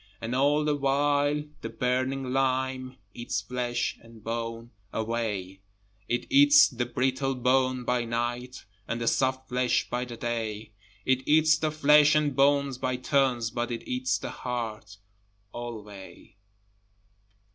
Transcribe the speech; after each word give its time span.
And 0.19 0.33
all 0.33 0.65
the 0.65 0.75
while 0.75 1.43
the 1.61 1.69
burning 1.69 2.33
lime 2.33 2.97
Eats 3.13 3.39
flesh 3.41 3.99
and 4.01 4.23
bone 4.23 4.71
away, 4.91 5.61
It 6.07 6.25
eats 6.31 6.67
the 6.67 6.87
brittle 6.87 7.35
bone 7.35 7.83
by 7.85 8.05
night, 8.05 8.65
And 8.87 8.99
the 8.99 9.07
soft 9.07 9.47
flesh 9.47 9.87
by 9.91 10.05
the 10.05 10.17
day, 10.17 10.71
It 11.05 11.21
eats 11.27 11.55
the 11.59 11.69
flesh 11.69 12.15
and 12.15 12.35
bones 12.35 12.79
by 12.79 12.95
turns, 12.95 13.51
But 13.51 13.69
it 13.69 13.87
eats 13.87 14.17
the 14.17 14.31
heart 14.31 14.97
alway. 15.53 16.35